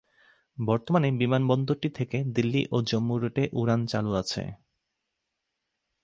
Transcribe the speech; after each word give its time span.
বর্তমানে 0.57 1.09
বিমান 1.21 1.41
বন্দরটি 1.47 1.89
থেকে 1.97 2.17
দিল্লি 2.35 2.61
ও 2.71 2.77
জম্মু 2.89 3.15
রুটে 3.17 3.43
উড়ান 3.53 3.81
চালু 3.87 4.11
আছে। 4.21 4.43